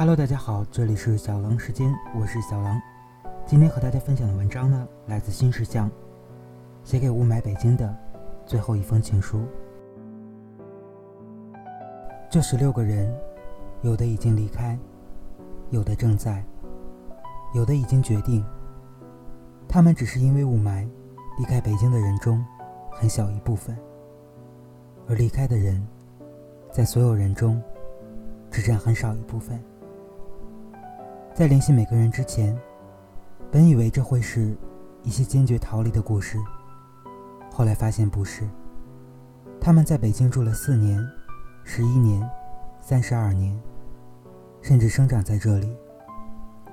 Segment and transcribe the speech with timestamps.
[0.00, 2.80] Hello，大家好，这里是小狼时间，我是小狼。
[3.44, 5.90] 今天和大家分享的文章呢，来自新事项，
[6.82, 7.94] 写给雾霾北京的
[8.46, 9.44] 最后一封情书。
[12.30, 13.14] 这十六个人，
[13.82, 14.78] 有的已经离开，
[15.68, 16.42] 有的正在，
[17.52, 18.42] 有的已经决定。
[19.68, 20.88] 他们只是因为雾霾
[21.36, 22.42] 离开北京的人中
[22.90, 23.76] 很小一部分，
[25.06, 25.86] 而离开的人，
[26.72, 27.62] 在所有人中
[28.50, 29.62] 只占很少一部分。
[31.40, 32.54] 在联系每个人之前，
[33.50, 34.54] 本以为这会是
[35.02, 36.36] 一些坚决逃离的故事，
[37.50, 38.46] 后来发现不是。
[39.58, 41.02] 他们在北京住了四年、
[41.64, 42.28] 十一年、
[42.78, 43.58] 三十二年，
[44.60, 45.74] 甚至生长在这里，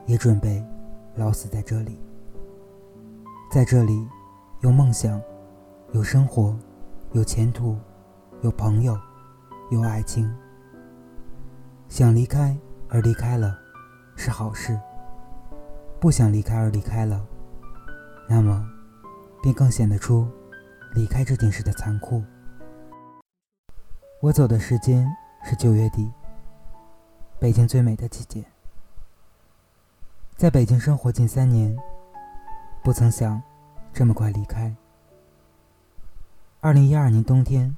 [0.05, 0.61] 也准备
[1.15, 1.97] 老死在这里。
[3.49, 4.05] 在这里，
[4.59, 5.21] 有梦想，
[5.93, 6.53] 有生活，
[7.13, 7.77] 有前途，
[8.41, 8.99] 有朋友，
[9.71, 10.29] 有爱情。
[11.87, 12.53] 想离开
[12.89, 13.57] 而离开了。
[14.17, 14.77] 是好事。
[15.99, 17.25] 不想离开而离开了，
[18.27, 18.69] 那么，
[19.41, 20.29] 便更显得出
[20.93, 22.21] 离开这件事的残酷。
[24.21, 25.07] 我走的时间
[25.43, 26.11] 是九月底，
[27.39, 28.43] 北京最美的季节。
[30.35, 31.75] 在北京生活近三年，
[32.83, 33.41] 不曾想
[33.91, 34.75] 这么快离开。
[36.59, 37.75] 二零一二年冬天，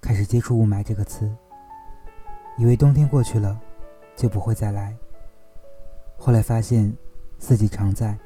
[0.00, 1.34] 开始接触雾霾这个词，
[2.58, 3.58] 以为冬天过去了，
[4.14, 4.94] 就不会再来。
[6.24, 6.96] 后来发现，
[7.40, 8.16] 四季常在。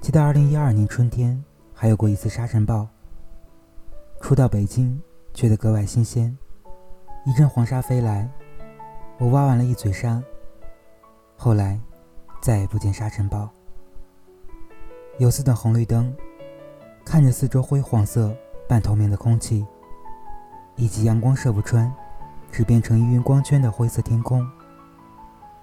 [0.00, 1.40] 记得二零一二年春天
[1.72, 2.88] 还有过一次沙尘暴。
[4.20, 5.00] 初到北京，
[5.32, 6.36] 觉得格外新鲜。
[7.24, 8.28] 一阵黄沙飞来，
[9.18, 10.20] 我挖完了一嘴沙。
[11.36, 11.78] 后来，
[12.42, 13.48] 再也不见沙尘暴。
[15.18, 16.12] 有次等红绿灯，
[17.04, 18.34] 看着四周灰黄色、
[18.68, 19.64] 半透明的空气，
[20.74, 21.94] 以及阳光射不穿，
[22.50, 24.44] 只变成一云光圈的灰色天空。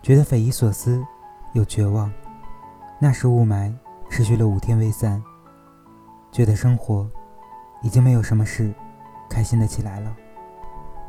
[0.07, 1.05] 觉得匪夷所思，
[1.51, 2.09] 又绝望。
[2.97, 3.73] 那时雾霾
[4.09, 5.21] 持续了五天未散，
[6.31, 7.05] 觉得生活
[7.81, 8.73] 已经没有什么事
[9.29, 10.15] 开心的起来了。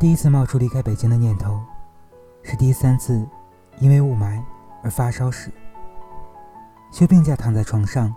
[0.01, 1.61] 第一次冒出离开北京的念头，
[2.43, 3.25] 是第三次
[3.79, 4.43] 因为雾霾
[4.83, 5.49] 而发烧时。
[6.91, 8.13] 休病假躺在床上，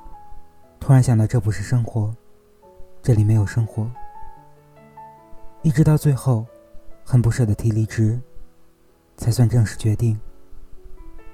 [0.80, 2.12] 突然想到这不是生活，
[3.04, 3.88] 这里没有生活。
[5.62, 6.44] 一直到最后，
[7.06, 8.20] 很不舍得提离职，
[9.16, 10.20] 才算正式决定。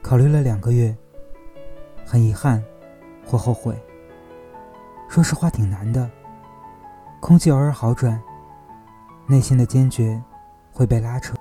[0.07, 0.95] 考虑了两个月，
[2.05, 2.63] 很遗憾，
[3.25, 3.77] 或后悔。
[5.09, 6.09] 说实话，挺难的。
[7.19, 8.17] 空气偶尔好转，
[9.25, 10.23] 内心的坚决
[10.71, 11.35] 会被拉扯，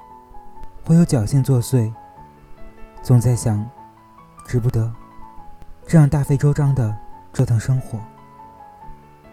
[0.85, 1.95] 会有侥幸作祟。
[3.05, 3.65] 总在想，
[4.45, 4.93] 值不得
[5.87, 6.93] 这样大费周章的
[7.33, 8.01] 折腾生活。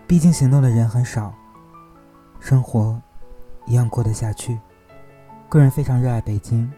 [0.06, 1.34] 毕竟行动的人很少，
[2.40, 3.02] 生活
[3.66, 4.60] 一样过得下去。
[5.50, 6.72] 个人非常热爱北京，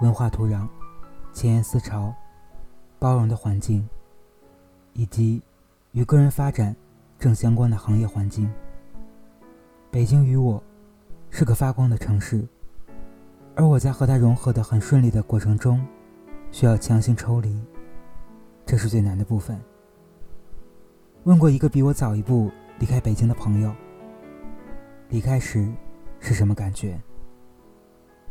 [0.00, 0.66] 文化土壤。
[1.38, 2.12] 前沿思潮、
[2.98, 3.88] 包容的环境，
[4.92, 5.40] 以及
[5.92, 6.74] 与个人发展
[7.16, 8.52] 正相关的行业环境。
[9.88, 10.60] 北京与我
[11.30, 12.44] 是个发光的城市，
[13.54, 15.80] 而我在和它融合的很顺利的过程中，
[16.50, 17.64] 需要强行抽离，
[18.66, 19.56] 这是最难的部分。
[21.22, 22.50] 问过一个比我早一步
[22.80, 23.72] 离开北京的朋友，
[25.08, 25.72] 离开时
[26.18, 27.00] 是什么感觉？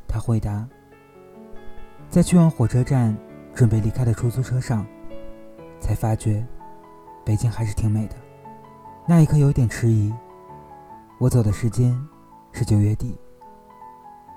[0.10, 0.68] 他回答。
[2.10, 3.16] 在去往火车站、
[3.54, 4.86] 准备离开的出租车上，
[5.80, 6.44] 才发觉，
[7.26, 8.16] 北京还是挺美的。
[9.06, 10.14] 那一刻有点迟疑。
[11.20, 12.00] 我走的时间
[12.54, 13.20] 是九月底，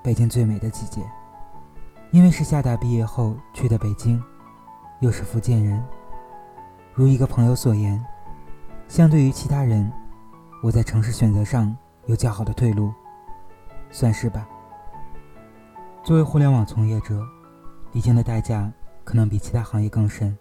[0.03, 1.01] 北京最美的季节。
[2.11, 4.21] 因为是厦大毕业后去的北京，
[4.99, 5.81] 又是福建人。
[6.93, 8.03] 如一个朋友所言，
[8.89, 9.89] 相对于其他人，
[10.61, 11.73] 我在城市选择上
[12.07, 12.93] 有较好的退路，
[13.91, 14.45] 算是吧。
[16.03, 17.25] 作为互联网从业者。
[17.93, 18.71] 离京的代价
[19.03, 20.37] 可能比其他行业更深。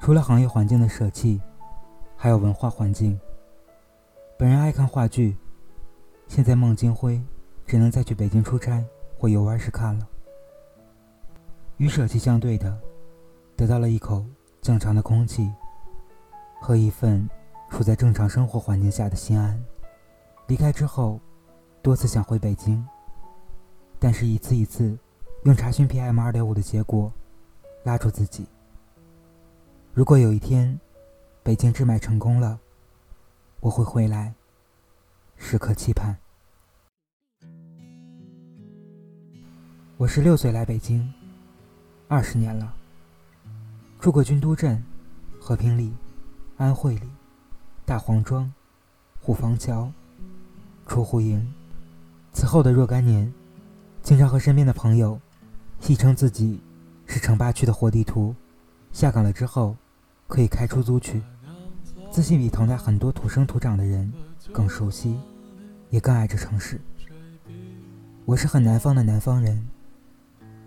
[0.00, 1.40] 除了行业环境的舍弃，
[2.16, 3.18] 还有文化环境。
[4.38, 5.36] 本人爱看话剧，
[6.28, 7.22] 现在孟京辉
[7.66, 8.84] 只能再去北京出差
[9.18, 10.06] 或游玩时看了。
[11.78, 12.78] 与舍弃相对的，
[13.56, 14.24] 得到了一口
[14.60, 15.50] 正常的空气
[16.60, 17.28] 和一份
[17.70, 19.58] 处在正常生活环境下的心安。
[20.46, 21.18] 离开之后，
[21.80, 22.86] 多次想回北京，
[23.98, 24.98] 但是一次一次。
[25.44, 27.10] 用查询 PM 二点五的结果
[27.82, 28.46] 拉住自己。
[29.94, 30.78] 如果有一天
[31.42, 32.60] 北京治霾成功了，
[33.60, 34.34] 我会回来，
[35.38, 36.14] 时刻期盼。
[39.96, 41.10] 我十六岁来北京，
[42.06, 42.74] 二十年了，
[43.98, 44.84] 住过军都镇、
[45.40, 45.94] 和平里、
[46.58, 47.08] 安慧里、
[47.86, 48.52] 大黄庄、
[49.22, 49.90] 虎坊桥、
[50.86, 51.50] 出户营。
[52.30, 53.32] 此后的若干年，
[54.02, 55.18] 经常和身边的朋友。
[55.80, 56.60] 戏称自己
[57.06, 58.34] 是城八区的活地图，
[58.92, 59.74] 下岗了之后
[60.28, 61.20] 可以开出租去，
[62.12, 64.12] 自信比同来很多土生土长的人
[64.52, 65.18] 更熟悉，
[65.88, 66.80] 也更爱这城市。
[68.24, 69.66] 我是很南方的南方人，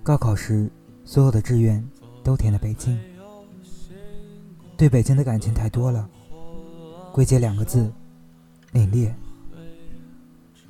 [0.01, 0.69] 高考时
[1.06, 1.88] 所有的志愿
[2.24, 3.00] 都填了北京，
[4.75, 6.10] 对北京的感情太多了，
[7.13, 7.89] 归结两个字：
[8.74, 9.13] 凛冽。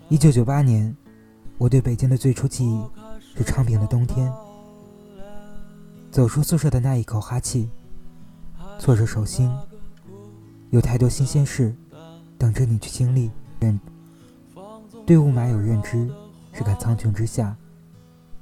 [0.09, 0.95] 一九九八年，
[1.57, 2.85] 我对北京的最初记忆
[3.35, 4.31] 是昌平的冬天。
[6.11, 7.69] 走出宿舍的那一口哈气，
[8.79, 9.51] 搓着手心，
[10.69, 11.75] 有太多新鲜事
[12.37, 13.31] 等着你去经历。
[13.59, 13.79] 认
[15.05, 16.09] 对雾霾有认知，
[16.51, 17.55] 是看苍穹之下，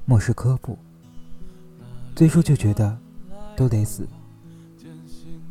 [0.05, 0.77] 漠视科普。
[2.15, 2.97] 最初就觉得
[3.55, 4.07] 都得死，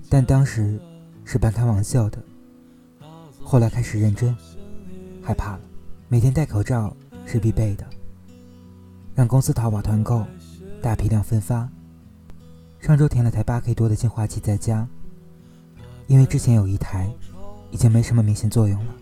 [0.08, 0.78] 但当时
[1.24, 2.22] 是半开玩笑的。
[3.42, 4.36] 后来开始认真，
[5.22, 5.60] 害怕了。
[6.08, 6.94] 每天戴口罩
[7.24, 7.86] 是必备的。
[9.20, 10.24] 让公司淘宝团购，
[10.80, 11.68] 大批量分发。
[12.80, 14.88] 上周填了台八 K 多的净化器在家，
[16.06, 17.06] 因为之前有一台，
[17.70, 18.94] 已经没什么明显作用了。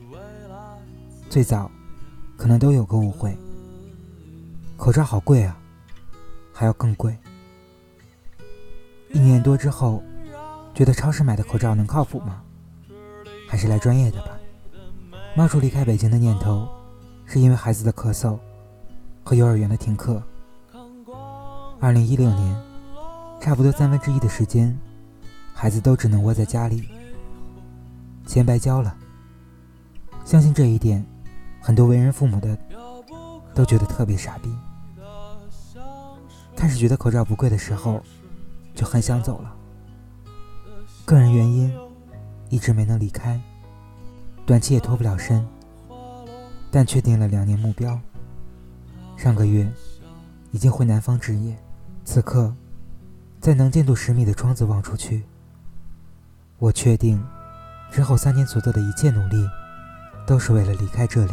[1.30, 1.70] 最早，
[2.36, 3.38] 可能都有个误会，
[4.76, 5.56] 口罩好贵啊，
[6.52, 7.16] 还要更贵。
[9.12, 10.02] 一年多之后，
[10.74, 12.42] 觉得超市买的口罩能靠谱吗？
[13.48, 14.36] 还是来专业的吧。
[15.36, 16.68] 冒出离开北京的念头。
[17.30, 18.38] 是因为孩子的咳嗽
[19.28, 20.22] 和幼儿园的停课。
[21.78, 22.56] 二零一六年，
[23.42, 24.74] 差不多三分之一的时间，
[25.52, 26.88] 孩子都只能窝在家里，
[28.26, 28.96] 钱白交了。
[30.24, 31.04] 相信这一点，
[31.60, 32.56] 很多为人父母的
[33.54, 34.50] 都觉得特别傻逼。
[36.56, 38.02] 开始觉得口罩不贵的时候，
[38.74, 39.54] 就很想走了。
[41.04, 41.70] 个人原因，
[42.48, 43.38] 一直没能离开，
[44.46, 45.46] 短期也脱不了身。
[46.70, 48.00] 但确定了两年目标。
[49.18, 49.68] 上个月
[50.52, 51.58] 已经回南方置业，
[52.04, 52.54] 此刻
[53.40, 55.24] 在能见度十米的窗子望出去，
[56.58, 57.20] 我确定
[57.90, 59.44] 之后三年所做的一切努力
[60.24, 61.32] 都是为了离开这里。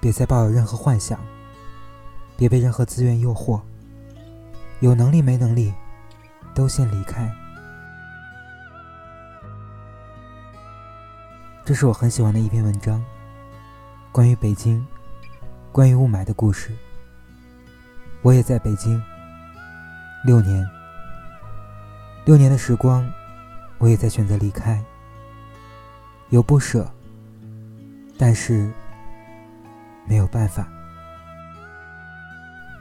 [0.00, 1.18] 别再抱有任何幻想，
[2.36, 3.60] 别被任何资源诱惑，
[4.78, 5.74] 有能力没能力
[6.54, 7.28] 都先离开。
[11.64, 13.04] 这是我很喜欢的一篇文章。
[14.12, 14.86] 关于北京，
[15.76, 16.70] 关于雾霾的故事。
[18.22, 18.98] 我也在北京
[20.24, 20.66] 六年，
[22.24, 23.06] 六年的时光，
[23.76, 24.82] 我也在选择离开，
[26.30, 26.90] 有不舍，
[28.16, 28.70] 但是
[30.06, 30.66] 没有办法。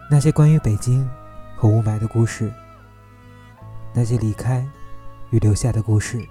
[0.09, 1.05] 那些关于北京
[1.53, 2.49] 和雾霾的故事，
[3.93, 4.65] 那些离开
[5.31, 6.25] 与留下的故事，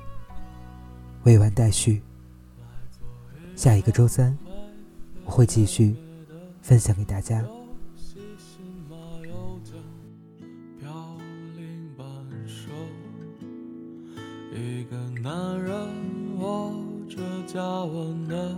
[1.25, 2.03] 未完待续。
[3.55, 4.35] 下一个周三。
[5.27, 5.97] 我会继续
[6.65, 7.45] 分享给大家。
[14.57, 15.73] 一个男人
[16.39, 16.73] 握
[17.07, 18.57] 着加温的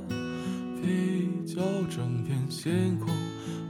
[0.80, 1.60] 啤酒，
[1.90, 3.08] 整片星空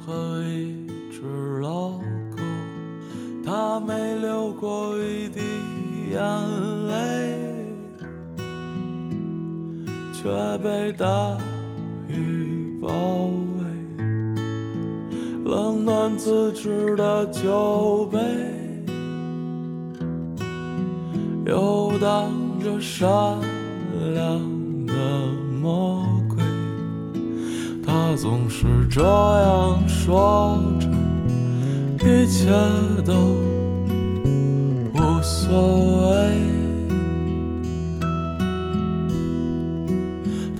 [0.04, 2.36] 和一只老狗，
[3.42, 5.40] 他没流过一滴
[6.10, 6.20] 眼
[6.88, 7.72] 泪，
[10.12, 11.38] 却被大
[12.08, 12.54] 雨。
[12.78, 13.35] 包围，
[16.14, 18.18] 自知的酒杯，
[21.46, 22.30] 游荡
[22.62, 23.08] 着善
[24.14, 24.38] 良
[24.86, 24.92] 的
[25.62, 26.36] 魔鬼。
[27.82, 30.86] 他总是这样说着，
[32.06, 32.50] 一切
[33.04, 33.14] 都
[34.92, 36.14] 无所谓。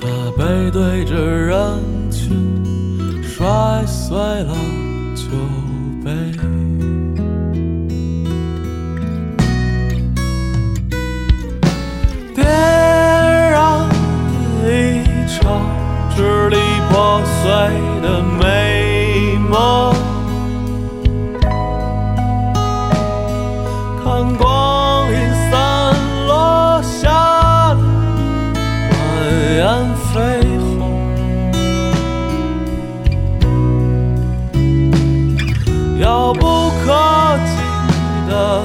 [0.01, 0.07] 他
[0.39, 1.79] 背对着人
[2.11, 2.57] 群。
[3.39, 4.55] 摔碎了
[5.29, 5.56] 酒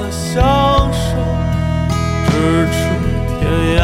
[0.02, 0.42] 及的享
[0.92, 1.16] 受，
[2.26, 2.30] 咫
[2.70, 2.74] 尺
[3.38, 3.42] 天
[3.78, 3.80] 涯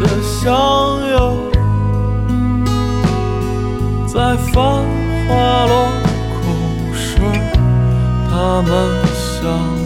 [0.00, 0.46] 的相
[1.10, 1.16] 拥，
[4.06, 4.54] 在繁
[5.26, 5.72] 华落
[6.42, 6.46] 空
[6.94, 7.18] 时，
[8.30, 8.70] 他们
[9.14, 9.77] 相。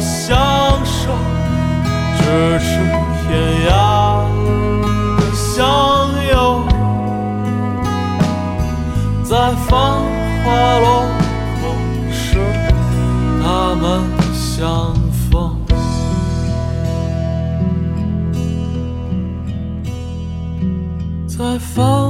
[0.00, 1.10] 相守
[2.18, 2.78] 只是
[3.22, 3.70] 天涯
[5.16, 6.66] 的相拥
[9.22, 10.02] 在繁
[10.44, 11.06] 华落
[11.60, 12.38] 空时
[13.42, 14.94] 他们相
[15.30, 15.56] 逢
[21.26, 22.03] 在繁